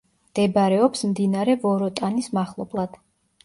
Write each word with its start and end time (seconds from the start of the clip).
მდებარეობს 0.29 1.05
მდინარე 1.11 1.57
ვოროტანის 1.67 2.33
მახლობლად. 2.41 3.03